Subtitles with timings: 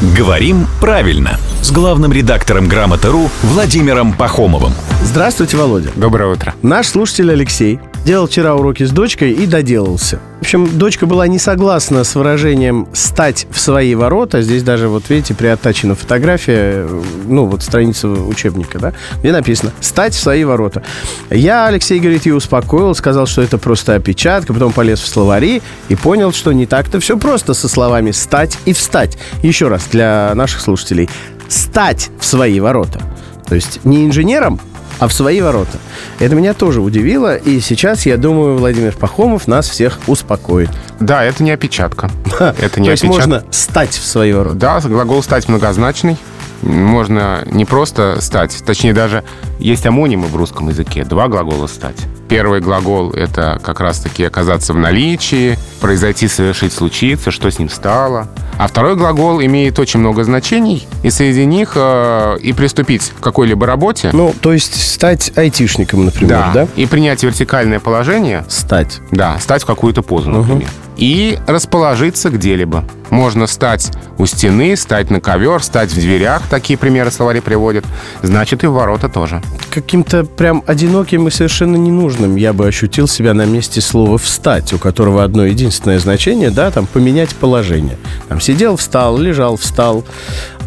[0.00, 4.72] «Говорим правильно» с главным редактором «Грамоты.ру» Владимиром Пахомовым.
[5.02, 5.90] Здравствуйте, Володя.
[5.96, 6.54] Доброе утро.
[6.62, 10.20] Наш слушатель Алексей делал вчера уроки с дочкой и доделался.
[10.38, 14.40] В общем, дочка была не согласна с выражением «стать в свои ворота».
[14.40, 16.88] Здесь даже, вот видите, приоттачена фотография,
[17.26, 20.84] ну, вот страница учебника, да, где написано «стать в свои ворота».
[21.28, 25.96] Я, Алексей, говорит, ее успокоил, сказал, что это просто опечатка, потом полез в словари и
[25.96, 29.18] понял, что не так-то все просто со словами «стать» и «встать».
[29.42, 31.10] Еще раз для наших слушателей.
[31.48, 33.00] «Стать в свои ворота».
[33.46, 34.60] То есть не инженером,
[34.98, 35.78] а в свои ворота.
[36.18, 40.70] Это меня тоже удивило, и сейчас, я думаю, Владимир Пахомов нас всех успокоит.
[41.00, 42.10] Да, это не опечатка.
[42.38, 44.56] Это не То есть можно стать в свои ворота.
[44.56, 46.16] Да, глагол «стать» многозначный.
[46.62, 49.24] Можно не просто стать, точнее даже
[49.58, 51.04] есть амонимы в русском языке.
[51.04, 51.96] Два глагола «стать».
[52.28, 58.28] Первый глагол— это как раз-таки оказаться в наличии, произойти, совершить, случиться, что с ним стало.
[58.58, 63.66] А второй глагол имеет очень много значений, и среди них э, и приступить к какой-либо
[63.66, 66.68] работе, Ну, то есть стать айтишником, например, да?
[66.76, 69.00] и принять вертикальное положение, Стать.
[69.12, 70.68] Да, стать в какую-то позу, например.
[70.98, 72.84] И расположиться где-либо.
[73.10, 76.42] Можно стать у стены, стать на ковер, стать в дверях.
[76.50, 77.84] Такие примеры словари приводят.
[78.22, 79.40] Значит, и в ворота тоже.
[79.70, 84.78] Каким-то прям одиноким и совершенно ненужным я бы ощутил себя на месте слова «встать», у
[84.78, 87.96] которого одно единственное значение, да, там, поменять положение.
[88.28, 90.04] Там сидел, встал, лежал, встал.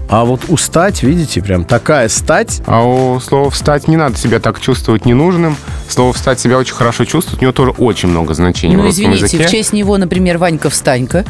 [0.10, 4.60] А вот устать, видите, прям такая стать, А у слова «встать» не надо себя так
[4.60, 5.56] чувствовать ненужным.
[5.92, 7.40] Слово «встать» себя очень хорошо чувствует.
[7.42, 9.48] У него тоже очень много значений в Ну, русском извините, языке.
[9.48, 11.26] в честь него, например, Ванька Встанька.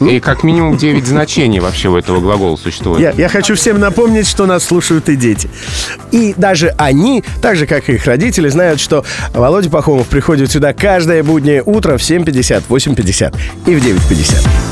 [0.00, 3.00] И как минимум 9 значений вообще у этого глагола существует.
[3.00, 5.48] Я, я хочу всем напомнить, что нас слушают и дети.
[6.10, 10.72] И даже они, так же, как и их родители, знают, что Володя Пахомов приходит сюда
[10.72, 14.67] каждое буднее утро в 7.50, 8.50 и в 9.50.